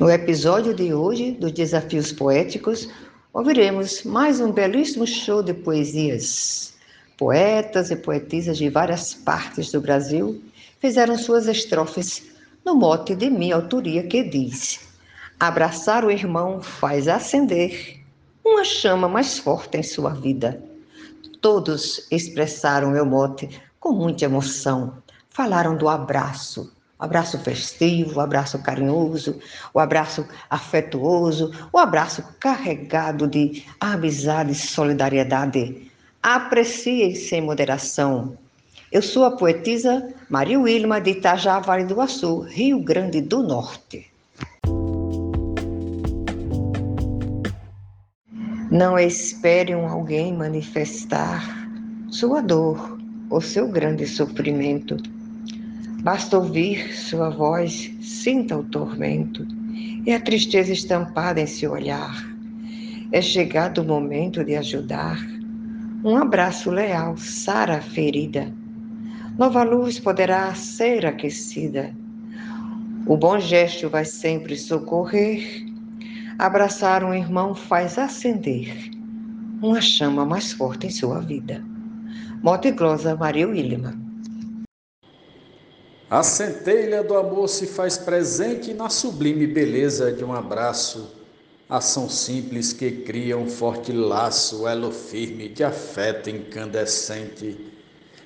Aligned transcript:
No 0.00 0.10
episódio 0.10 0.72
de 0.72 0.94
hoje 0.94 1.32
dos 1.32 1.52
Desafios 1.52 2.10
Poéticos, 2.10 2.88
ouviremos 3.34 4.02
mais 4.02 4.40
um 4.40 4.50
belíssimo 4.50 5.06
show 5.06 5.42
de 5.42 5.52
poesias. 5.52 6.72
Poetas 7.18 7.90
e 7.90 7.96
poetisas 7.96 8.56
de 8.56 8.70
várias 8.70 9.12
partes 9.12 9.70
do 9.70 9.78
Brasil 9.78 10.42
fizeram 10.80 11.18
suas 11.18 11.46
estrofes 11.46 12.22
no 12.64 12.76
mote 12.76 13.14
de 13.14 13.28
minha 13.28 13.56
autoria 13.56 14.02
que 14.02 14.22
diz: 14.22 14.80
Abraçar 15.38 16.02
o 16.02 16.10
irmão 16.10 16.62
faz 16.62 17.06
acender 17.06 18.02
uma 18.42 18.64
chama 18.64 19.06
mais 19.06 19.38
forte 19.38 19.76
em 19.76 19.82
sua 19.82 20.14
vida. 20.14 20.64
Todos 21.42 22.06
expressaram 22.10 22.92
meu 22.92 23.04
mote 23.04 23.50
com 23.78 23.92
muita 23.92 24.24
emoção. 24.24 24.94
Falaram 25.28 25.76
do 25.76 25.90
abraço, 25.90 26.72
abraço 27.00 27.38
festivo, 27.38 28.18
o 28.18 28.20
abraço 28.20 28.58
carinhoso, 28.62 29.40
o 29.72 29.80
abraço 29.80 30.26
afetuoso, 30.48 31.50
o 31.72 31.78
abraço 31.78 32.22
carregado 32.38 33.26
de 33.26 33.64
amizade 33.80 34.52
e 34.52 34.54
solidariedade. 34.54 35.90
Apreciem 36.22 37.14
sem 37.14 37.40
moderação. 37.40 38.36
Eu 38.92 39.00
sou 39.00 39.24
a 39.24 39.30
poetisa 39.30 40.12
Maria 40.28 40.60
Wilma 40.60 41.00
de 41.00 41.12
Itajá, 41.12 41.58
Vale 41.60 41.84
do 41.84 42.00
Açu, 42.00 42.40
Rio 42.40 42.80
Grande 42.80 43.20
do 43.20 43.42
Norte. 43.42 44.10
Não 48.70 48.96
espere 48.96 49.74
um 49.74 49.88
alguém 49.88 50.32
manifestar 50.32 51.42
sua 52.08 52.40
dor 52.40 52.98
ou 53.28 53.40
seu 53.40 53.68
grande 53.68 54.06
sofrimento. 54.06 54.96
Basta 56.02 56.38
ouvir 56.38 56.94
sua 56.94 57.30
voz, 57.30 57.92
sinta 58.00 58.56
o 58.56 58.64
tormento 58.64 59.46
e 60.06 60.12
a 60.12 60.20
tristeza 60.20 60.72
estampada 60.72 61.40
em 61.40 61.46
seu 61.46 61.72
olhar. 61.72 62.26
É 63.12 63.20
chegado 63.20 63.78
o 63.78 63.84
momento 63.84 64.44
de 64.44 64.56
ajudar. 64.56 65.18
Um 66.04 66.16
abraço 66.16 66.70
leal 66.70 67.16
sara 67.16 67.78
a 67.78 67.80
ferida. 67.80 68.52
Nova 69.38 69.62
luz 69.62 69.98
poderá 69.98 70.54
ser 70.54 71.04
aquecida. 71.04 71.94
O 73.06 73.16
bom 73.16 73.38
gesto 73.38 73.88
vai 73.88 74.04
sempre 74.04 74.56
socorrer 74.56 75.70
Abraçar 76.40 77.04
um 77.04 77.12
irmão 77.12 77.54
faz 77.54 77.98
acender 77.98 78.90
uma 79.60 79.78
chama 79.78 80.24
mais 80.24 80.54
forte 80.54 80.86
em 80.86 80.90
sua 80.90 81.20
vida. 81.20 81.62
Mote 82.42 82.70
Glosa 82.70 83.14
Maria 83.14 83.46
Willima. 83.46 83.99
A 86.10 86.24
centelha 86.24 87.04
do 87.04 87.16
amor 87.16 87.48
se 87.48 87.68
faz 87.68 87.96
presente 87.96 88.74
na 88.74 88.88
sublime 88.88 89.46
beleza 89.46 90.10
de 90.10 90.24
um 90.24 90.32
abraço, 90.32 91.08
ação 91.68 92.08
simples 92.08 92.72
que 92.72 92.90
cria 92.90 93.38
um 93.38 93.48
forte 93.48 93.92
laço, 93.92 94.66
elo 94.66 94.90
firme 94.90 95.48
de 95.48 95.62
afeto 95.62 96.28
incandescente. 96.28 97.56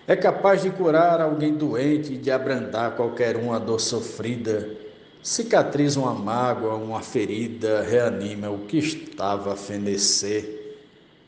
É 0.06 0.16
capaz 0.16 0.62
de 0.62 0.70
curar 0.70 1.20
alguém 1.20 1.52
doente, 1.52 2.16
de 2.16 2.30
abrandar 2.30 2.96
qualquer 2.96 3.36
uma 3.36 3.60
dor 3.60 3.78
sofrida 3.78 4.82
cicatriza 5.22 6.00
uma 6.00 6.14
mágoa, 6.14 6.76
uma 6.76 7.00
ferida, 7.00 7.82
reanima 7.82 8.50
o 8.50 8.60
que 8.60 8.78
estava 8.78 9.52
a 9.52 9.56
fenecer. 9.56 10.78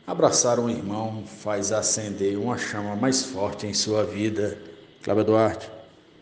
Abraçar 0.06 0.58
um 0.58 0.70
irmão 0.70 1.22
faz 1.26 1.70
acender 1.70 2.38
uma 2.38 2.56
chama 2.56 2.96
mais 2.96 3.22
forte 3.24 3.66
em 3.66 3.74
sua 3.74 4.04
vida. 4.04 4.56
Cláudio 5.02 5.24
Duarte. 5.24 5.75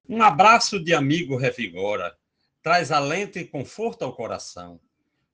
Um 0.09 0.23
abraço 0.23 0.79
de 0.79 0.93
amigo 0.93 1.37
revigora, 1.37 2.17
traz 2.63 2.93
alento 2.93 3.39
e 3.39 3.45
conforto 3.45 4.05
ao 4.05 4.15
coração, 4.15 4.81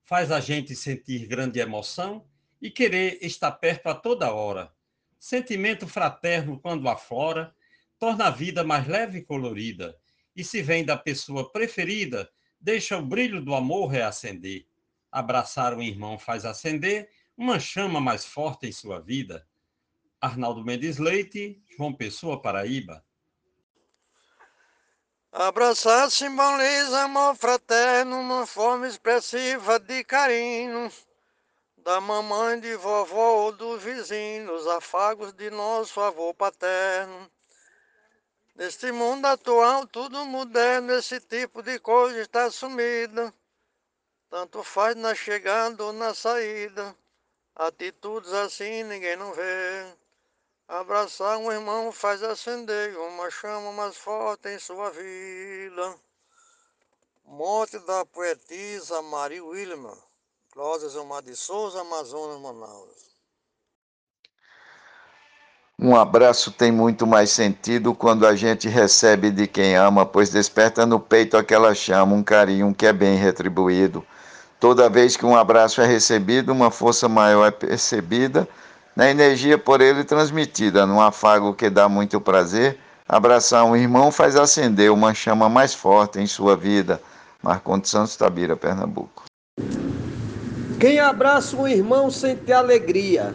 faz 0.03 0.31
a 0.31 0.39
gente 0.39 0.75
sentir 0.75 1.27
grande 1.27 1.59
emoção 1.59 2.25
e 2.61 2.71
querer 2.71 3.19
estar 3.21 3.51
perto 3.51 3.87
a 3.87 3.95
toda 3.95 4.33
hora. 4.33 4.71
Sentimento 5.19 5.87
fraterno 5.87 6.59
quando 6.59 6.87
aflora, 6.87 7.53
torna 7.99 8.27
a 8.27 8.31
vida 8.31 8.63
mais 8.63 8.87
leve 8.87 9.19
e 9.19 9.23
colorida 9.23 9.97
e 10.35 10.43
se 10.43 10.61
vem 10.61 10.85
da 10.85 10.97
pessoa 10.97 11.51
preferida, 11.51 12.29
deixa 12.59 12.97
o 12.97 13.05
brilho 13.05 13.41
do 13.43 13.53
amor 13.53 13.87
reacender. 13.87 14.65
Abraçar 15.11 15.73
um 15.73 15.81
irmão 15.81 16.17
faz 16.17 16.45
acender 16.45 17.09
uma 17.35 17.59
chama 17.59 17.99
mais 17.99 18.25
forte 18.25 18.67
em 18.67 18.71
sua 18.71 18.99
vida. 18.99 19.45
Arnaldo 20.19 20.63
Mendes 20.63 20.97
Leite, 20.97 21.61
João 21.75 21.93
Pessoa, 21.93 22.41
Paraíba. 22.41 23.03
Abraçar 25.33 26.11
simboliza 26.11 27.03
amor 27.03 27.35
fraterno, 27.37 28.19
uma 28.19 28.45
forma 28.45 28.85
expressiva 28.85 29.79
de 29.79 30.03
carinho. 30.03 30.91
Da 31.77 32.01
mamãe, 32.01 32.59
de 32.59 32.75
vovó 32.75 33.45
ou 33.45 33.51
dos 33.53 33.81
vizinhos, 33.81 34.67
afagos 34.67 35.31
de 35.31 35.49
nosso 35.49 36.01
avô 36.01 36.33
paterno. 36.33 37.31
Neste 38.55 38.91
mundo 38.91 39.25
atual, 39.25 39.87
tudo 39.87 40.25
moderno, 40.25 40.91
esse 40.95 41.21
tipo 41.21 41.63
de 41.63 41.79
coisa 41.79 42.19
está 42.19 42.51
sumida. 42.51 43.33
Tanto 44.29 44.61
faz 44.63 44.97
na 44.97 45.15
chegada 45.15 45.81
ou 45.85 45.93
na 45.93 46.13
saída. 46.13 46.93
Atitudes 47.55 48.33
assim 48.33 48.83
ninguém 48.83 49.15
não 49.15 49.31
vê. 49.31 49.95
Abraçar 50.71 51.37
um 51.37 51.51
irmão 51.51 51.91
faz 51.91 52.23
acender 52.23 52.95
uma 52.97 53.29
chama 53.29 53.73
mais 53.73 53.97
forte 53.97 54.47
em 54.47 54.57
sua 54.57 54.89
vida. 54.89 55.95
Morte 57.25 57.77
da 57.79 58.05
poetisa 58.05 59.01
Maria 59.01 59.43
Wilma, 59.43 59.97
Cláudia 60.53 60.87
Zomar 60.87 61.23
de 61.23 61.35
Souza, 61.35 61.81
Amazonas, 61.81 62.39
Manaus. 62.39 63.11
Um 65.77 65.93
abraço 65.93 66.53
tem 66.53 66.71
muito 66.71 67.05
mais 67.05 67.31
sentido 67.31 67.93
quando 67.93 68.25
a 68.25 68.33
gente 68.33 68.69
recebe 68.69 69.29
de 69.29 69.47
quem 69.47 69.75
ama, 69.75 70.05
pois 70.05 70.29
desperta 70.29 70.85
no 70.85 71.01
peito 71.01 71.35
aquela 71.35 71.75
chama, 71.75 72.15
um 72.15 72.23
carinho 72.23 72.73
que 72.73 72.85
é 72.85 72.93
bem 72.93 73.17
retribuído. 73.17 74.07
Toda 74.57 74.89
vez 74.89 75.17
que 75.17 75.25
um 75.25 75.35
abraço 75.35 75.81
é 75.81 75.85
recebido, 75.85 76.53
uma 76.53 76.71
força 76.71 77.09
maior 77.09 77.45
é 77.45 77.51
percebida, 77.51 78.47
na 78.95 79.09
energia 79.09 79.57
por 79.57 79.81
ele 79.81 80.03
transmitida, 80.03 80.85
num 80.85 81.01
afago 81.01 81.53
que 81.53 81.69
dá 81.69 81.87
muito 81.87 82.19
prazer. 82.19 82.77
Abraçar 83.07 83.65
um 83.65 83.75
irmão 83.75 84.11
faz 84.11 84.35
acender 84.35 84.91
uma 84.91 85.13
chama 85.13 85.49
mais 85.49 85.73
forte 85.73 86.19
em 86.19 86.27
sua 86.27 86.55
vida. 86.55 87.01
Marcondes 87.43 87.89
Santos 87.89 88.15
Tabira, 88.15 88.55
Pernambuco. 88.55 89.23
Quem 90.79 90.99
abraça 90.99 91.55
um 91.57 91.67
irmão 91.67 92.09
sente 92.09 92.51
alegria 92.51 93.33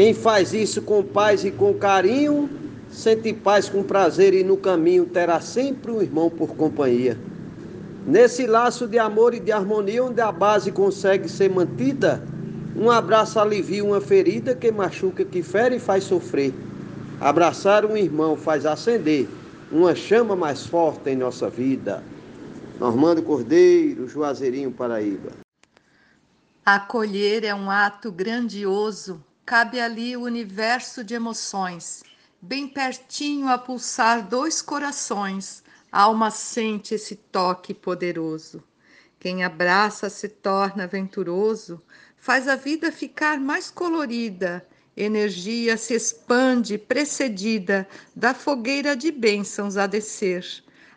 quem 0.00 0.14
faz 0.14 0.54
isso 0.54 0.80
com 0.80 1.02
paz 1.02 1.44
e 1.44 1.50
com 1.50 1.74
carinho, 1.74 2.48
sente 2.90 3.34
paz 3.34 3.68
com 3.68 3.82
prazer 3.82 4.32
e 4.32 4.42
no 4.42 4.56
caminho 4.56 5.04
terá 5.04 5.42
sempre 5.42 5.92
um 5.92 6.00
irmão 6.00 6.30
por 6.30 6.56
companhia. 6.56 7.18
Nesse 8.06 8.46
laço 8.46 8.88
de 8.88 8.98
amor 8.98 9.34
e 9.34 9.40
de 9.40 9.52
harmonia, 9.52 10.02
onde 10.02 10.22
a 10.22 10.32
base 10.32 10.72
consegue 10.72 11.28
ser 11.28 11.50
mantida, 11.50 12.22
um 12.76 12.90
abraço 12.90 13.38
alivia 13.38 13.84
uma 13.84 14.00
ferida 14.00 14.54
que 14.54 14.70
machuca, 14.70 15.24
que 15.24 15.42
fere 15.42 15.76
e 15.76 15.80
faz 15.80 16.04
sofrer. 16.04 16.54
Abraçar 17.20 17.84
um 17.84 17.96
irmão 17.96 18.36
faz 18.36 18.64
acender 18.64 19.28
uma 19.70 19.94
chama 19.94 20.34
mais 20.34 20.66
forte 20.66 21.10
em 21.10 21.16
nossa 21.16 21.48
vida. 21.50 22.02
Normando 22.78 23.22
Cordeiro, 23.22 24.08
Juazeirinho, 24.08 24.72
Paraíba. 24.72 25.30
Acolher 26.64 27.44
é 27.44 27.54
um 27.54 27.70
ato 27.70 28.10
grandioso 28.10 29.22
cabe 29.50 29.80
ali 29.80 30.16
o 30.16 30.22
universo 30.22 31.02
de 31.02 31.12
emoções, 31.12 32.04
bem 32.40 32.68
pertinho 32.68 33.48
a 33.48 33.58
pulsar 33.58 34.24
dois 34.24 34.62
corações, 34.62 35.64
a 35.90 36.02
alma 36.02 36.30
sente 36.30 36.94
esse 36.94 37.16
toque 37.16 37.74
poderoso. 37.74 38.62
Quem 39.18 39.42
abraça 39.42 40.08
se 40.08 40.28
torna 40.28 40.86
venturoso, 40.86 41.82
faz 42.20 42.46
a 42.46 42.54
vida 42.54 42.92
ficar 42.92 43.40
mais 43.40 43.70
colorida, 43.70 44.64
energia 44.94 45.76
se 45.76 45.94
expande 45.94 46.76
precedida 46.76 47.88
da 48.14 48.34
fogueira 48.34 48.94
de 48.94 49.10
bênçãos 49.10 49.78
a 49.78 49.86
descer. 49.86 50.44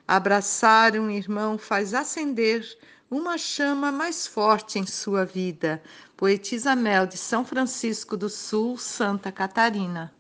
Abraçar 0.06 0.98
um 0.98 1.10
irmão 1.10 1.58
faz 1.58 1.94
acender 1.94 2.78
uma 3.10 3.38
chama 3.38 3.92
mais 3.92 4.28
forte 4.28 4.78
em 4.78 4.86
sua 4.86 5.24
vida. 5.24 5.81
Poetisa 6.18 6.75
Mel 6.75 7.08
de 7.08 7.18
São 7.18 7.46
Francisco 7.46 8.18
do 8.18 8.30
Sul, 8.30 8.78
Santa 8.78 9.31
Catarina. 9.31 10.14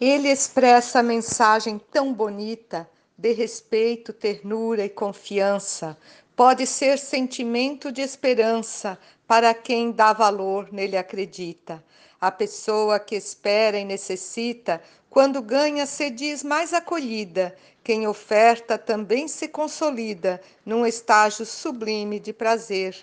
Ele 0.00 0.28
expressa 0.28 1.00
a 1.00 1.02
mensagem 1.02 1.80
tão 1.90 2.14
bonita 2.14 2.88
de 3.18 3.32
respeito, 3.32 4.12
ternura 4.12 4.84
e 4.84 4.88
confiança. 4.88 5.98
Pode 6.40 6.66
ser 6.66 6.98
sentimento 6.98 7.92
de 7.92 8.00
esperança 8.00 8.98
para 9.26 9.52
quem 9.52 9.92
dá 9.92 10.14
valor 10.14 10.72
nele 10.72 10.96
acredita. 10.96 11.84
A 12.18 12.30
pessoa 12.30 12.98
que 12.98 13.14
espera 13.14 13.78
e 13.78 13.84
necessita 13.84 14.82
Quando 15.10 15.42
ganha, 15.42 15.84
se 15.84 16.08
diz 16.08 16.42
mais 16.42 16.72
acolhida. 16.72 17.54
Quem 17.84 18.06
oferta 18.06 18.78
também 18.78 19.28
se 19.28 19.48
consolida 19.48 20.40
num 20.64 20.86
estágio 20.86 21.44
sublime 21.44 22.18
de 22.18 22.32
prazer. 22.32 22.96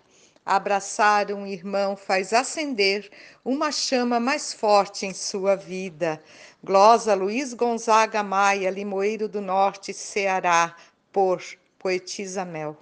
Abraçar 0.44 1.32
um 1.32 1.46
irmão 1.46 1.96
faz 1.96 2.34
acender 2.34 3.08
uma 3.46 3.72
chama 3.72 4.20
mais 4.20 4.52
forte 4.52 5.06
em 5.06 5.14
sua 5.14 5.56
vida. 5.56 6.20
Glosa 6.64 7.14
Luiz 7.14 7.54
Gonzaga 7.54 8.24
Maia, 8.24 8.72
Limoeiro 8.72 9.30
do 9.30 9.42
Norte, 9.42 9.94
Ceará, 9.94 10.76
por 11.12 11.44
Poetisa 11.78 12.44
Mel. 12.44 12.76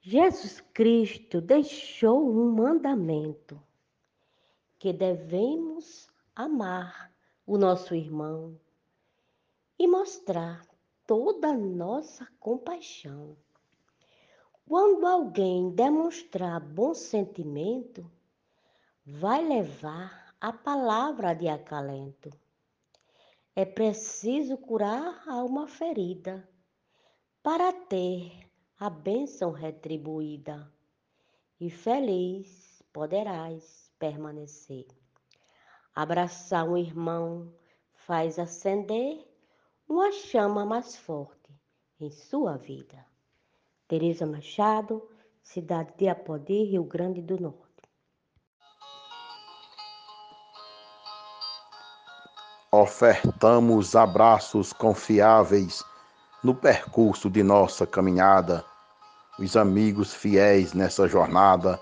Jesus 0.00 0.60
Cristo 0.72 1.40
deixou 1.40 2.30
um 2.30 2.52
mandamento 2.52 3.60
que 4.78 4.92
devemos 4.92 6.08
amar 6.34 7.12
o 7.44 7.58
nosso 7.58 7.94
irmão 7.94 8.58
e 9.78 9.88
mostrar 9.88 10.64
toda 11.06 11.48
a 11.48 11.56
nossa 11.56 12.28
compaixão. 12.38 13.36
Quando 14.66 15.06
alguém 15.06 15.70
demonstrar 15.70 16.60
bom 16.60 16.94
sentimento, 16.94 18.08
vai 19.04 19.42
levar 19.42 20.34
a 20.40 20.52
palavra 20.52 21.34
de 21.34 21.48
acalento. 21.48 22.30
É 23.56 23.64
preciso 23.64 24.56
curar 24.56 25.22
a 25.26 25.32
alma 25.32 25.66
ferida 25.66 26.48
para 27.42 27.72
ter 27.72 28.47
a 28.78 28.88
bênção 28.88 29.50
retribuída, 29.50 30.72
e 31.60 31.68
feliz 31.68 32.80
poderás 32.92 33.90
permanecer. 33.98 34.86
Abraçar 35.92 36.64
um 36.64 36.76
irmão 36.76 37.52
faz 37.92 38.38
acender 38.38 39.26
uma 39.88 40.12
chama 40.12 40.64
mais 40.64 40.96
forte 40.96 41.52
em 41.98 42.08
sua 42.12 42.56
vida. 42.56 43.04
Tereza 43.88 44.24
Machado, 44.24 45.02
cidade 45.42 45.92
de 45.96 46.08
Apodi, 46.08 46.62
Rio 46.62 46.84
Grande 46.84 47.20
do 47.20 47.40
Norte. 47.40 47.66
Ofertamos 52.70 53.96
abraços 53.96 54.72
confiáveis 54.72 55.82
no 56.42 56.54
percurso 56.54 57.28
de 57.28 57.42
nossa 57.42 57.86
caminhada, 57.86 58.64
os 59.38 59.56
amigos 59.56 60.14
fiéis 60.14 60.72
nessa 60.72 61.08
jornada, 61.08 61.80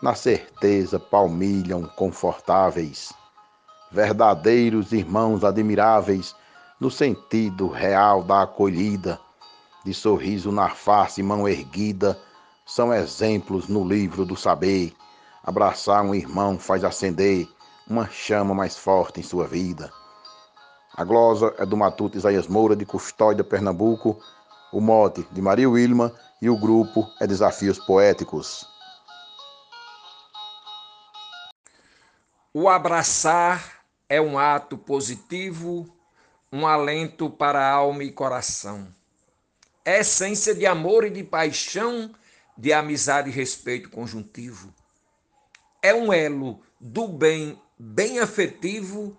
na 0.00 0.14
certeza 0.14 0.98
palmilham 0.98 1.84
confortáveis, 1.96 3.12
verdadeiros 3.90 4.92
irmãos 4.92 5.44
admiráveis, 5.44 6.34
no 6.80 6.90
sentido 6.90 7.68
real 7.68 8.22
da 8.22 8.42
acolhida, 8.42 9.20
de 9.84 9.92
sorriso 9.92 10.50
na 10.52 10.70
face, 10.70 11.22
mão 11.22 11.48
erguida, 11.48 12.18
são 12.64 12.92
exemplos 12.92 13.68
no 13.68 13.86
livro 13.86 14.24
do 14.24 14.36
saber. 14.36 14.94
Abraçar 15.42 16.02
um 16.04 16.14
irmão 16.14 16.58
faz 16.58 16.84
acender 16.84 17.48
uma 17.88 18.08
chama 18.08 18.54
mais 18.54 18.76
forte 18.76 19.20
em 19.20 19.22
sua 19.22 19.46
vida. 19.46 19.90
A 20.98 21.04
glosa 21.04 21.54
é 21.56 21.64
do 21.64 21.76
Matuto 21.76 22.18
Isaías 22.18 22.48
Moura, 22.48 22.74
de 22.74 22.84
Custódia, 22.84 23.44
Pernambuco. 23.44 24.20
O 24.72 24.80
mote 24.80 25.24
de 25.30 25.40
Maria 25.40 25.70
Wilma 25.70 26.12
e 26.42 26.50
o 26.50 26.58
grupo 26.58 27.08
é 27.20 27.26
Desafios 27.28 27.78
Poéticos. 27.78 28.66
O 32.52 32.68
abraçar 32.68 33.84
é 34.08 34.20
um 34.20 34.36
ato 34.36 34.76
positivo, 34.76 35.88
um 36.52 36.66
alento 36.66 37.30
para 37.30 37.64
alma 37.64 38.02
e 38.02 38.10
coração. 38.10 38.88
É 39.84 40.00
essência 40.00 40.52
de 40.52 40.66
amor 40.66 41.04
e 41.04 41.10
de 41.10 41.22
paixão, 41.22 42.10
de 42.56 42.72
amizade 42.72 43.30
e 43.30 43.32
respeito 43.32 43.88
conjuntivo. 43.88 44.74
É 45.80 45.94
um 45.94 46.12
elo 46.12 46.60
do 46.80 47.06
bem 47.06 47.56
bem 47.78 48.18
afetivo 48.18 49.16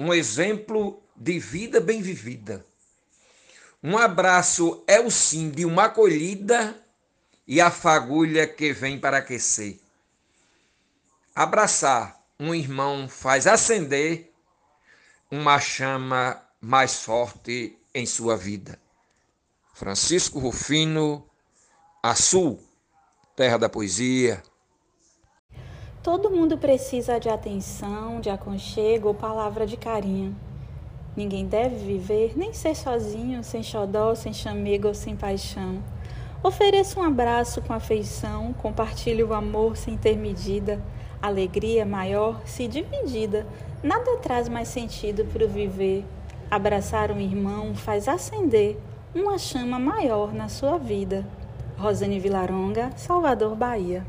um 0.00 0.14
exemplo 0.14 1.02
de 1.14 1.38
vida 1.38 1.78
bem 1.78 2.00
vivida. 2.00 2.64
Um 3.82 3.98
abraço 3.98 4.82
é 4.86 4.98
o 4.98 5.10
sim 5.10 5.50
de 5.50 5.66
uma 5.66 5.84
acolhida 5.84 6.74
e 7.46 7.60
a 7.60 7.70
fagulha 7.70 8.46
que 8.46 8.72
vem 8.72 8.98
para 8.98 9.18
aquecer. 9.18 9.78
Abraçar 11.34 12.18
um 12.38 12.54
irmão 12.54 13.10
faz 13.10 13.46
acender 13.46 14.32
uma 15.30 15.60
chama 15.60 16.42
mais 16.62 17.02
forte 17.02 17.78
em 17.94 18.06
sua 18.06 18.38
vida. 18.38 18.80
Francisco 19.74 20.38
Rufino, 20.38 21.28
Açu, 22.02 22.58
terra 23.36 23.58
da 23.58 23.68
poesia. 23.68 24.42
Todo 26.02 26.30
mundo 26.30 26.56
precisa 26.56 27.20
de 27.20 27.28
atenção, 27.28 28.22
de 28.22 28.30
aconchego 28.30 29.08
ou 29.08 29.14
palavra 29.14 29.66
de 29.66 29.76
carinho. 29.76 30.34
Ninguém 31.14 31.44
deve 31.44 31.76
viver 31.76 32.32
nem 32.34 32.54
ser 32.54 32.74
sozinho, 32.74 33.44
sem 33.44 33.62
xodó, 33.62 34.14
sem 34.14 34.32
chamego 34.32 34.88
ou 34.88 34.94
sem 34.94 35.14
paixão. 35.14 35.82
Ofereça 36.42 36.98
um 36.98 37.02
abraço 37.02 37.60
com 37.60 37.74
afeição, 37.74 38.54
compartilhe 38.54 39.22
o 39.22 39.34
amor 39.34 39.76
sem 39.76 39.94
ter 39.98 40.16
medida, 40.16 40.80
alegria 41.20 41.84
maior 41.84 42.40
se 42.46 42.66
dividida. 42.66 43.46
Nada 43.82 44.16
traz 44.22 44.48
mais 44.48 44.68
sentido 44.68 45.26
para 45.26 45.44
o 45.44 45.48
viver. 45.48 46.02
Abraçar 46.50 47.12
um 47.12 47.20
irmão 47.20 47.74
faz 47.74 48.08
acender 48.08 48.78
uma 49.14 49.36
chama 49.36 49.78
maior 49.78 50.32
na 50.32 50.48
sua 50.48 50.78
vida. 50.78 51.26
Rosane 51.76 52.18
Vilaronga, 52.18 52.90
Salvador, 52.96 53.54
Bahia. 53.54 54.02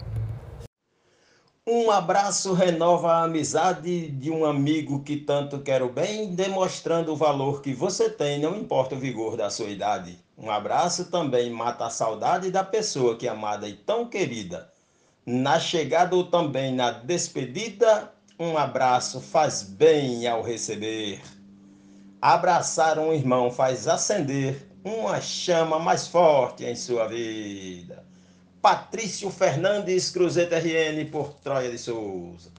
Um 1.74 1.90
abraço 1.90 2.52
renova 2.52 3.14
a 3.14 3.24
amizade 3.24 4.12
de 4.12 4.30
um 4.30 4.44
amigo 4.44 5.02
que 5.04 5.16
tanto 5.16 5.60
quer 5.60 5.82
o 5.82 5.88
bem, 5.88 6.36
demonstrando 6.36 7.14
o 7.14 7.16
valor 7.16 7.62
que 7.62 7.74
você 7.74 8.10
tem, 8.10 8.42
não 8.42 8.58
importa 8.58 8.94
o 8.94 9.00
vigor 9.00 9.38
da 9.38 9.50
sua 9.50 9.70
idade. 9.70 10.20
Um 10.38 10.52
abraço 10.52 11.10
também 11.10 11.50
mata 11.50 11.86
a 11.86 11.90
saudade 11.90 12.52
da 12.52 12.62
pessoa 12.62 13.16
que 13.16 13.26
é 13.26 13.30
amada 13.30 13.70
e 13.70 13.74
tão 13.74 14.06
querida. 14.06 14.70
Na 15.26 15.62
chegada 15.62 16.14
ou 16.14 16.26
também 16.26 16.74
na 16.74 16.92
despedida, 16.92 18.12
um 18.38 18.58
abraço 18.58 19.22
faz 19.22 19.64
bem 19.64 20.28
ao 20.28 20.42
receber. 20.42 21.22
Abraçar 22.22 23.00
um 23.00 23.14
irmão 23.14 23.50
faz 23.50 23.88
acender 23.88 24.68
uma 24.84 25.22
chama 25.22 25.80
mais 25.80 26.06
forte 26.06 26.66
em 26.66 26.76
sua 26.76 27.08
vida. 27.08 28.11
Patrício 28.62 29.32
Fernandes, 29.32 30.12
Cruzeta 30.12 30.60
RN, 30.60 31.10
por 31.12 31.34
Troia 31.44 31.72
de 31.72 31.80
Souza. 31.80 32.50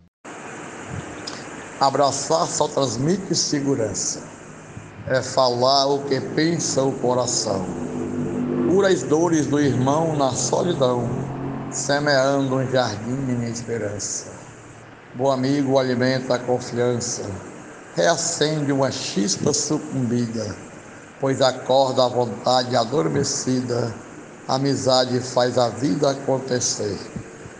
Abraçar 1.81 2.45
só 2.49 2.67
transmite 2.67 3.37
segurança. 3.37 4.21
É 5.07 5.23
falar 5.23 5.87
o 5.87 6.03
que 6.03 6.21
pensa 6.21 6.83
o 6.83 6.93
coração. 6.99 7.65
Cura 8.69 8.89
as 8.89 9.05
dores 9.05 9.47
do 9.47 9.61
irmão 9.61 10.17
na 10.17 10.33
solidão, 10.33 11.09
semeando 11.71 12.57
um 12.57 12.69
jardim 12.69 13.31
em 13.31 13.49
esperança. 13.49 14.33
Bom 15.15 15.31
amigo 15.31 15.79
alimenta 15.79 16.35
a 16.35 16.39
confiança, 16.41 17.31
reacende 17.95 18.73
uma 18.73 18.91
chispa 18.91 19.53
sucumbida, 19.53 20.57
pois 21.21 21.41
acorda 21.41 22.07
a 22.07 22.09
vontade 22.09 22.75
adormecida 22.75 23.95
Amizade 24.49 25.21
faz 25.21 25.57
a 25.57 25.69
vida 25.69 26.11
acontecer. 26.11 26.99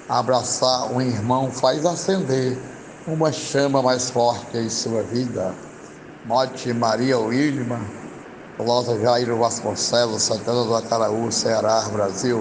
Abraçar 0.09 0.93
um 0.93 1.01
irmão 1.01 1.49
faz 1.49 1.87
acender 1.87 2.59
uma 3.07 3.31
chama 3.31 3.81
mais 3.81 4.11
forte 4.11 4.57
em 4.57 4.69
sua 4.69 5.05
vida. 5.05 5.55
Mote 6.25 6.73
Maria 6.73 7.21
Wilma, 7.21 7.81
Losa 8.59 9.01
Jairo 9.01 9.39
Vasconcelos, 9.39 10.23
Santana 10.23 10.65
do 10.65 10.75
Acaraú, 10.75 11.31
Ceará, 11.31 11.89
Brasil. 11.89 12.41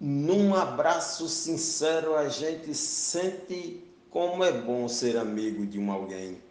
Num 0.00 0.52
abraço 0.56 1.28
sincero, 1.28 2.16
a 2.16 2.28
gente 2.28 2.74
sente 2.74 3.84
como 4.10 4.42
é 4.42 4.50
bom 4.50 4.88
ser 4.88 5.16
amigo 5.16 5.64
de 5.64 5.78
um 5.78 5.92
alguém. 5.92 6.42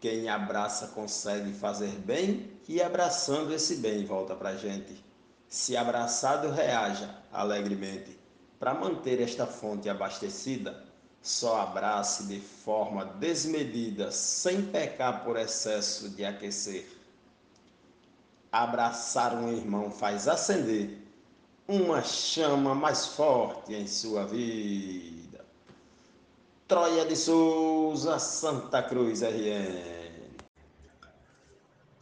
Quem 0.00 0.30
abraça 0.30 0.86
consegue 0.88 1.52
fazer 1.52 1.92
bem 2.06 2.50
e 2.66 2.80
abraçando 2.80 3.52
esse 3.52 3.76
bem 3.76 4.06
volta 4.06 4.34
para 4.34 4.56
gente 4.56 5.11
se 5.52 5.76
abraçado 5.76 6.50
reaja 6.50 7.14
alegremente. 7.30 8.18
Para 8.58 8.72
manter 8.72 9.20
esta 9.20 9.46
fonte 9.46 9.86
abastecida, 9.86 10.82
só 11.20 11.60
abrace 11.60 12.24
de 12.24 12.40
forma 12.40 13.04
desmedida, 13.04 14.10
sem 14.10 14.62
pecar 14.62 15.22
por 15.22 15.36
excesso 15.36 16.08
de 16.08 16.24
aquecer. 16.24 16.88
Abraçar 18.50 19.34
um 19.34 19.52
irmão 19.52 19.90
faz 19.90 20.26
acender 20.26 20.98
uma 21.68 22.02
chama 22.02 22.74
mais 22.74 23.08
forte 23.08 23.74
em 23.74 23.86
sua 23.86 24.24
vida. 24.24 25.44
Troia 26.66 27.04
de 27.04 27.14
Souza, 27.14 28.18
Santa 28.18 28.82
Cruz 28.82 29.20
RN. 29.20 30.01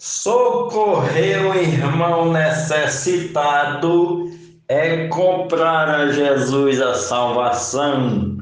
Socorrer 0.03 1.47
o 1.47 1.55
irmão 1.55 2.33
necessitado 2.33 4.31
é 4.67 5.09
comprar 5.09 5.91
a 5.91 6.11
Jesus 6.11 6.81
a 6.81 6.95
salvação. 6.95 8.39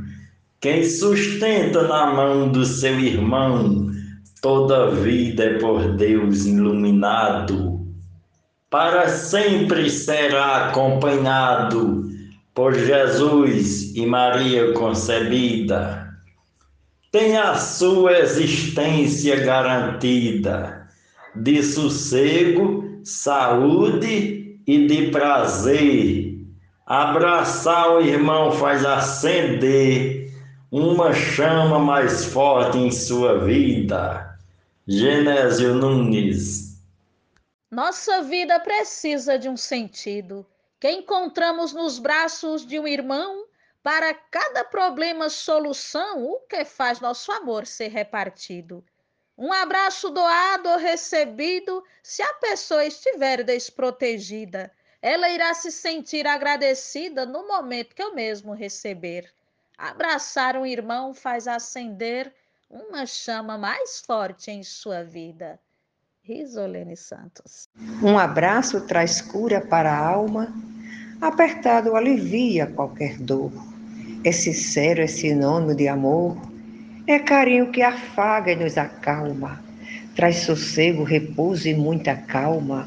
Quem 0.60 0.84
sustenta 0.84 1.82
na 1.88 2.12
mão 2.12 2.48
do 2.48 2.64
seu 2.64 3.00
irmão 3.00 3.90
toda 4.40 4.92
vida 4.92 5.46
é 5.46 5.58
por 5.58 5.96
Deus 5.96 6.46
iluminado. 6.46 7.84
Para 8.70 9.08
sempre 9.08 9.90
será 9.90 10.68
acompanhado 10.68 12.08
por 12.54 12.72
Jesus 12.72 13.96
e 13.96 14.06
Maria 14.06 14.72
concebida. 14.74 16.08
Tem 17.10 17.36
a 17.36 17.56
sua 17.56 18.16
existência 18.16 19.44
garantida 19.44 20.78
de 21.42 21.62
sossego, 21.62 23.00
saúde 23.04 24.60
e 24.66 24.86
de 24.86 25.10
prazer. 25.10 26.46
Abraçar 26.86 27.96
o 27.96 28.00
irmão 28.00 28.52
faz 28.52 28.84
acender 28.84 30.32
uma 30.70 31.12
chama 31.12 31.78
mais 31.78 32.26
forte 32.26 32.78
em 32.78 32.90
sua 32.90 33.44
vida. 33.44 34.38
Genésio 34.86 35.74
Nunes. 35.74 36.78
Nossa 37.70 38.22
vida 38.22 38.58
precisa 38.60 39.38
de 39.38 39.48
um 39.48 39.56
sentido 39.56 40.46
que 40.80 40.90
encontramos 40.90 41.72
nos 41.72 41.98
braços 41.98 42.64
de 42.64 42.78
um 42.78 42.86
irmão 42.86 43.44
para 43.82 44.14
cada 44.14 44.64
problema 44.64 45.28
solução, 45.28 46.24
o 46.24 46.40
que 46.48 46.64
faz 46.64 47.00
nosso 47.00 47.30
amor 47.32 47.66
ser 47.66 47.88
repartido. 47.88 48.84
Um 49.38 49.52
abraço 49.52 50.10
doado 50.10 50.68
ou 50.68 50.78
recebido, 50.78 51.84
se 52.02 52.20
a 52.20 52.34
pessoa 52.34 52.84
estiver 52.84 53.44
desprotegida, 53.44 54.68
ela 55.00 55.30
irá 55.30 55.54
se 55.54 55.70
sentir 55.70 56.26
agradecida 56.26 57.24
no 57.24 57.46
momento 57.46 57.94
que 57.94 58.02
eu 58.02 58.16
mesmo 58.16 58.52
receber. 58.52 59.32
Abraçar 59.78 60.56
um 60.56 60.66
irmão 60.66 61.14
faz 61.14 61.46
acender 61.46 62.34
uma 62.68 63.06
chama 63.06 63.56
mais 63.56 64.00
forte 64.00 64.50
em 64.50 64.64
sua 64.64 65.04
vida. 65.04 65.60
Risolene 66.20 66.96
Santos. 66.96 67.68
Um 68.02 68.18
abraço 68.18 68.80
traz 68.88 69.20
cura 69.20 69.60
para 69.60 69.92
a 69.92 70.04
alma, 70.04 70.52
apertado 71.20 71.94
alivia 71.94 72.66
qualquer 72.66 73.16
dor. 73.18 73.52
É 74.24 74.32
sincero, 74.32 75.00
é 75.00 75.06
sinônimo 75.06 75.76
de 75.76 75.86
amor 75.86 76.36
é 77.08 77.18
carinho 77.18 77.72
que 77.72 77.80
afaga 77.80 78.52
e 78.52 78.56
nos 78.56 78.76
acalma, 78.76 79.64
traz 80.14 80.40
sossego, 80.40 81.04
repouso 81.04 81.66
e 81.66 81.74
muita 81.74 82.14
calma. 82.14 82.86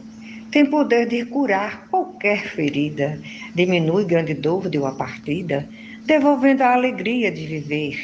Tem 0.52 0.64
poder 0.64 1.08
de 1.08 1.26
curar 1.26 1.88
qualquer 1.88 2.46
ferida, 2.46 3.20
diminui 3.56 4.06
grande 4.06 4.36
dor 4.36 4.70
de 4.70 4.78
uma 4.78 4.94
partida, 4.94 5.68
devolvendo 6.06 6.62
a 6.62 6.74
alegria 6.74 7.32
de 7.32 7.48
viver. 7.48 7.98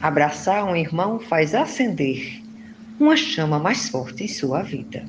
Abraçar 0.00 0.64
um 0.64 0.74
irmão 0.74 1.20
faz 1.20 1.54
acender 1.54 2.42
uma 2.98 3.16
chama 3.16 3.56
mais 3.56 3.88
forte 3.88 4.24
em 4.24 4.28
sua 4.28 4.60
vida. 4.60 5.04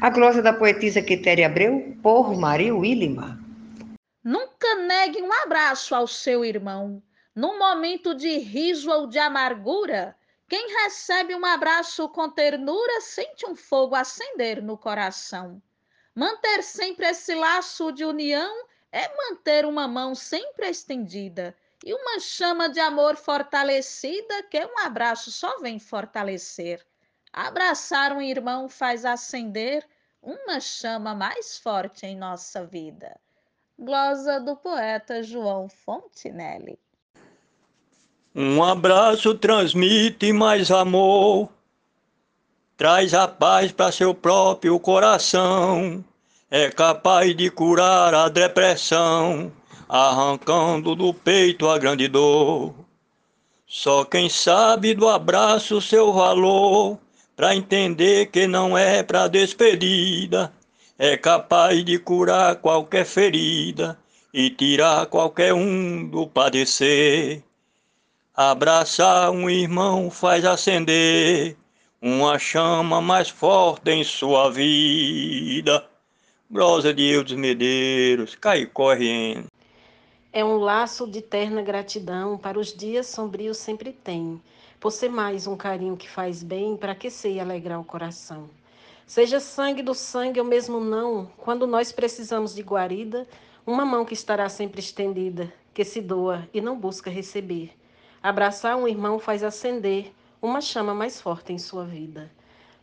A 0.00 0.08
glosa 0.08 0.40
da 0.40 0.54
poetisa 0.54 1.02
Quitéria 1.02 1.46
Abreu, 1.46 1.94
por 2.02 2.34
Maria 2.34 2.74
Willima. 2.74 3.38
Nunca 4.24 4.74
negue 4.86 5.20
um 5.20 5.32
abraço 5.44 5.94
ao 5.94 6.06
seu 6.06 6.42
irmão 6.46 7.02
num 7.34 7.58
momento 7.58 8.14
de 8.14 8.38
riso 8.38 8.90
ou 8.90 9.06
de 9.06 9.18
amargura, 9.18 10.14
quem 10.48 10.82
recebe 10.82 11.34
um 11.34 11.46
abraço 11.46 12.06
com 12.10 12.28
ternura 12.28 13.00
sente 13.00 13.46
um 13.46 13.56
fogo 13.56 13.94
acender 13.94 14.62
no 14.62 14.76
coração. 14.76 15.62
Manter 16.14 16.62
sempre 16.62 17.06
esse 17.06 17.34
laço 17.34 17.90
de 17.90 18.04
união 18.04 18.66
é 18.92 19.08
manter 19.16 19.64
uma 19.64 19.88
mão 19.88 20.14
sempre 20.14 20.68
estendida 20.68 21.56
e 21.82 21.94
uma 21.94 22.20
chama 22.20 22.68
de 22.68 22.80
amor 22.80 23.16
fortalecida 23.16 24.42
que 24.42 24.62
um 24.62 24.78
abraço 24.80 25.32
só 25.32 25.58
vem 25.60 25.78
fortalecer. 25.78 26.84
Abraçar 27.32 28.12
um 28.12 28.20
irmão 28.20 28.68
faz 28.68 29.06
acender 29.06 29.88
uma 30.20 30.60
chama 30.60 31.14
mais 31.14 31.56
forte 31.56 32.04
em 32.04 32.14
nossa 32.14 32.66
vida. 32.66 33.18
Glosa 33.78 34.38
do 34.38 34.54
poeta 34.54 35.22
João 35.22 35.66
Fontinelli. 35.66 36.78
Um 38.34 38.64
abraço 38.64 39.34
transmite 39.34 40.32
mais 40.32 40.70
amor, 40.70 41.50
traz 42.78 43.12
a 43.12 43.28
paz 43.28 43.72
para 43.72 43.92
seu 43.92 44.14
próprio 44.14 44.80
coração, 44.80 46.02
é 46.50 46.70
capaz 46.70 47.36
de 47.36 47.50
curar 47.50 48.14
a 48.14 48.30
depressão, 48.30 49.52
arrancando 49.86 50.94
do 50.96 51.12
peito 51.12 51.68
a 51.68 51.76
grande 51.76 52.08
dor. 52.08 52.74
Só 53.66 54.02
quem 54.02 54.30
sabe 54.30 54.94
do 54.94 55.10
abraço 55.10 55.82
seu 55.82 56.10
valor, 56.10 56.98
para 57.36 57.54
entender 57.54 58.30
que 58.30 58.46
não 58.46 58.78
é 58.78 59.02
para 59.02 59.28
despedida, 59.28 60.50
é 60.98 61.18
capaz 61.18 61.84
de 61.84 61.98
curar 61.98 62.56
qualquer 62.56 63.04
ferida 63.04 63.98
e 64.32 64.48
tirar 64.48 65.04
qualquer 65.04 65.52
um 65.52 66.08
do 66.08 66.26
padecer. 66.26 67.42
Abraçar 68.34 69.30
um 69.30 69.50
irmão 69.50 70.10
faz 70.10 70.42
acender 70.46 71.54
uma 72.00 72.38
chama 72.38 72.98
mais 72.98 73.28
forte 73.28 73.90
em 73.90 74.02
sua 74.02 74.50
vida. 74.50 75.86
Brosa 76.48 76.94
de 76.94 77.02
Eudes 77.02 77.36
Medeiros, 77.36 78.34
cai 78.34 78.64
correndo. 78.64 79.48
É 80.32 80.42
um 80.42 80.56
laço 80.56 81.06
de 81.06 81.20
terna 81.20 81.60
gratidão 81.60 82.38
para 82.38 82.58
os 82.58 82.72
dias 82.72 83.06
sombrios 83.08 83.58
sempre 83.58 83.92
tem, 83.92 84.40
por 84.80 84.92
ser 84.92 85.10
mais 85.10 85.46
um 85.46 85.54
carinho 85.54 85.94
que 85.94 86.08
faz 86.08 86.42
bem 86.42 86.74
para 86.74 86.92
aquecer 86.92 87.32
e 87.32 87.40
alegrar 87.40 87.78
o 87.78 87.84
coração. 87.84 88.48
Seja 89.06 89.40
sangue 89.40 89.82
do 89.82 89.92
sangue 89.92 90.40
ou 90.40 90.46
mesmo 90.46 90.80
não, 90.80 91.26
quando 91.36 91.66
nós 91.66 91.92
precisamos 91.92 92.54
de 92.54 92.62
guarida, 92.62 93.28
uma 93.66 93.84
mão 93.84 94.06
que 94.06 94.14
estará 94.14 94.48
sempre 94.48 94.80
estendida, 94.80 95.52
que 95.74 95.84
se 95.84 96.00
doa 96.00 96.48
e 96.54 96.62
não 96.62 96.78
busca 96.78 97.10
receber 97.10 97.74
Abraçar 98.22 98.76
um 98.76 98.86
irmão 98.86 99.18
faz 99.18 99.42
acender 99.42 100.12
uma 100.40 100.60
chama 100.60 100.94
mais 100.94 101.20
forte 101.20 101.52
em 101.52 101.58
sua 101.58 101.84
vida. 101.84 102.30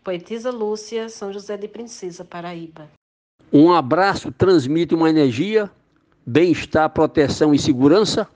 Poetisa 0.04 0.52
Lúcia, 0.52 1.08
São 1.08 1.32
José 1.32 1.56
de 1.56 1.66
Princesa, 1.66 2.26
Paraíba. 2.26 2.90
Um 3.52 3.72
abraço 3.72 4.34
transmite 4.34 4.94
uma 4.94 5.10
energia, 5.10 5.72
bem-estar, 6.26 6.90
proteção 6.90 7.54
e 7.54 7.60
segurança, 7.60 8.28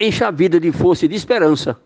enche 0.00 0.24
a 0.24 0.32
vida 0.32 0.58
de 0.58 0.72
força 0.72 1.04
e 1.04 1.08
de 1.08 1.14
esperança, 1.14 1.80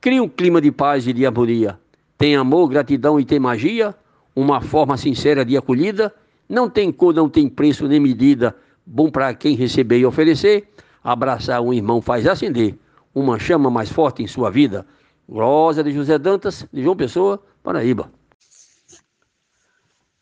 cria 0.00 0.20
um 0.20 0.28
clima 0.28 0.60
de 0.60 0.72
paz 0.72 1.06
e 1.06 1.12
de 1.12 1.24
harmonia. 1.24 1.78
Tem 2.16 2.34
amor, 2.34 2.68
gratidão 2.70 3.20
e 3.20 3.24
tem 3.24 3.38
magia, 3.38 3.94
uma 4.34 4.60
forma 4.60 4.96
sincera 4.96 5.44
de 5.44 5.56
acolhida, 5.56 6.12
não 6.48 6.68
tem 6.68 6.90
cor, 6.90 7.14
não 7.14 7.28
tem 7.28 7.48
preço 7.48 7.86
nem 7.86 8.00
medida, 8.00 8.56
bom 8.84 9.12
para 9.12 9.32
quem 9.32 9.54
receber 9.54 10.00
e 10.00 10.06
oferecer. 10.06 10.68
Abraçar 11.04 11.60
um 11.60 11.72
irmão 11.72 12.02
faz 12.02 12.26
acender 12.26 12.76
uma 13.18 13.38
chama 13.38 13.68
mais 13.68 13.90
forte 13.90 14.22
em 14.22 14.28
sua 14.28 14.50
vida. 14.50 14.86
Glória 15.28 15.82
de 15.82 15.92
José 15.92 16.18
Dantas, 16.18 16.66
de 16.72 16.82
João 16.82 16.96
Pessoa, 16.96 17.42
Paraíba. 17.62 18.10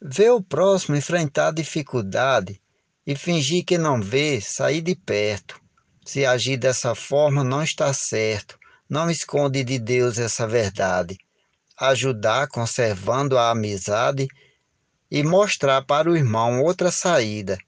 Ver 0.00 0.30
o 0.30 0.42
próximo 0.42 0.96
enfrentar 0.96 1.52
dificuldade 1.52 2.60
e 3.06 3.14
fingir 3.14 3.64
que 3.64 3.76
não 3.76 4.00
vê, 4.00 4.40
sair 4.40 4.80
de 4.80 4.96
perto. 4.96 5.60
Se 6.04 6.24
agir 6.24 6.56
dessa 6.56 6.94
forma 6.94 7.44
não 7.44 7.62
está 7.62 7.92
certo. 7.92 8.58
Não 8.88 9.10
esconde 9.10 9.62
de 9.62 9.78
Deus 9.78 10.18
essa 10.18 10.46
verdade. 10.46 11.18
Ajudar 11.78 12.48
conservando 12.48 13.36
a 13.36 13.50
amizade 13.50 14.26
e 15.10 15.22
mostrar 15.22 15.84
para 15.84 16.10
o 16.10 16.16
irmão 16.16 16.62
outra 16.62 16.90
saída. 16.90 17.58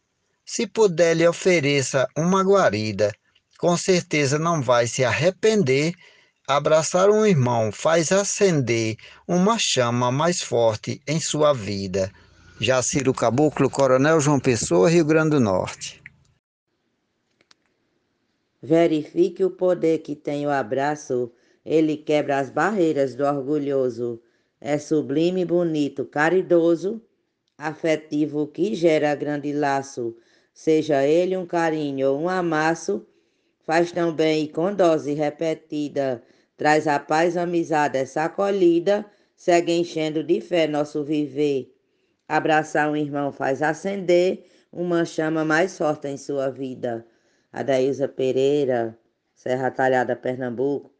Se 0.44 0.66
puder, 0.66 1.14
lhe 1.14 1.28
ofereça 1.28 2.08
uma 2.16 2.42
guarida 2.42 3.12
com 3.58 3.76
certeza 3.76 4.38
não 4.38 4.62
vai 4.62 4.86
se 4.86 5.04
arrepender. 5.04 5.92
Abraçar 6.46 7.10
um 7.10 7.26
irmão 7.26 7.70
faz 7.70 8.10
acender 8.10 8.96
uma 9.26 9.58
chama 9.58 10.10
mais 10.10 10.40
forte 10.40 11.02
em 11.06 11.20
sua 11.20 11.52
vida. 11.52 12.10
Jaciro 12.60 13.12
Caboclo, 13.12 13.68
Coronel 13.68 14.20
João 14.20 14.40
Pessoa, 14.40 14.88
Rio 14.88 15.04
Grande 15.04 15.30
do 15.30 15.40
Norte. 15.40 16.00
Verifique 18.62 19.44
o 19.44 19.50
poder 19.50 19.98
que 19.98 20.16
tem 20.16 20.46
o 20.46 20.50
abraço, 20.50 21.30
ele 21.64 21.96
quebra 21.96 22.38
as 22.38 22.50
barreiras 22.50 23.14
do 23.14 23.24
orgulhoso. 23.24 24.20
É 24.60 24.78
sublime, 24.78 25.44
bonito, 25.44 26.04
caridoso, 26.04 27.00
afetivo 27.56 28.46
que 28.48 28.74
gera 28.74 29.14
grande 29.14 29.52
laço. 29.52 30.16
Seja 30.52 31.04
ele 31.06 31.36
um 31.36 31.46
carinho 31.46 32.10
ou 32.10 32.22
um 32.22 32.28
amasso, 32.28 33.06
Faz 33.68 33.92
também 33.92 34.46
com 34.46 34.74
dose 34.74 35.12
repetida 35.12 36.22
Traz 36.56 36.88
a 36.88 36.98
paz, 36.98 37.36
a 37.36 37.42
amizade, 37.42 37.98
essa 37.98 38.24
acolhida, 38.24 39.04
segue 39.36 39.72
enchendo 39.72 40.24
de 40.24 40.40
fé 40.40 40.66
nosso 40.66 41.04
viver. 41.04 41.70
Abraçar 42.26 42.90
um 42.90 42.96
irmão 42.96 43.30
faz 43.30 43.60
acender 43.60 44.46
uma 44.72 45.04
chama 45.04 45.44
mais 45.44 45.76
forte 45.76 46.08
em 46.08 46.16
sua 46.16 46.48
vida. 46.48 47.06
Adailza 47.52 48.08
Pereira, 48.08 48.98
Serra 49.34 49.70
Talhada, 49.70 50.16
Pernambuco, 50.16 50.90